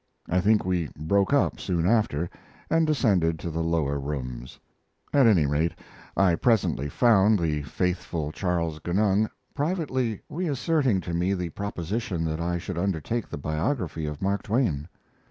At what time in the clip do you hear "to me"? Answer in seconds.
11.01-11.35